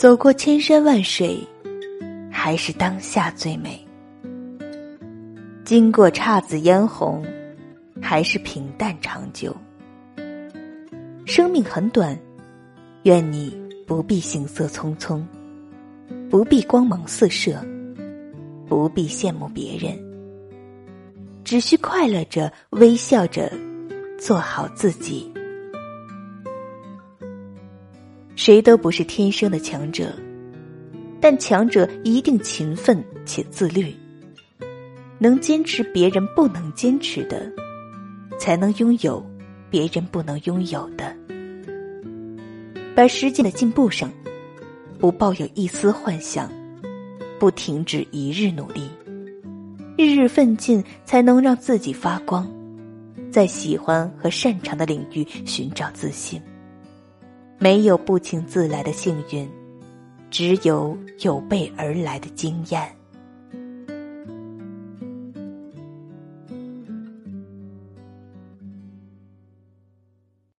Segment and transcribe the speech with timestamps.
[0.00, 1.46] 走过千山万水，
[2.32, 3.72] 还是当下最美；
[5.62, 7.22] 经过姹紫嫣红，
[8.00, 9.54] 还是平淡长久。
[11.26, 12.18] 生命很短，
[13.02, 13.54] 愿你
[13.86, 15.22] 不必行色匆匆，
[16.30, 17.62] 不必光芒四射，
[18.66, 20.02] 不必羡慕别人，
[21.44, 23.52] 只需快乐着，微笑着，
[24.18, 25.29] 做好自己。
[28.42, 30.14] 谁都不是天生的强者，
[31.20, 33.94] 但强者一定勤奋且自律，
[35.18, 37.52] 能坚持别人不能坚持的，
[38.38, 39.22] 才能拥有
[39.68, 41.14] 别人不能拥有的。
[42.94, 44.10] 把时间的进步上，
[44.98, 46.50] 不抱有一丝幻想，
[47.38, 48.88] 不停止一日努力，
[49.98, 52.50] 日日奋进，才能让自己发光，
[53.30, 56.40] 在喜欢和擅长的领域寻找自信。
[57.62, 59.46] 没有不请自来的幸运，
[60.30, 62.99] 只有有备而来的经验。